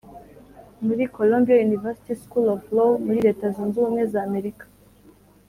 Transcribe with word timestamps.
muri 0.85 1.03
Columbia 1.17 1.57
University 1.67 2.13
School 2.23 2.47
of 2.55 2.61
Law 2.75 2.91
muri 3.05 3.19
Leta 3.27 3.45
zunze 3.55 3.75
Ubumwe 3.79 4.03
za 4.13 4.19
Amerika 4.27 4.65